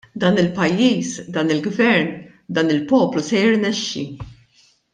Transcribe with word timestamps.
Dan 0.21 0.37
il-pajjiż, 0.43 1.09
dan 1.35 1.51
il-Gvern, 1.55 2.09
dan 2.55 2.67
il-poplu 2.75 3.21
se 3.27 3.37
jirnexxi! 3.43 4.03